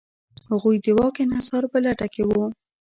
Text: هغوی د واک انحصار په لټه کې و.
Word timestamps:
هغوی 0.49 0.77
د 0.85 0.87
واک 0.97 1.15
انحصار 1.25 1.63
په 1.71 1.77
لټه 1.85 2.07
کې 2.13 2.23
و. 2.27 2.31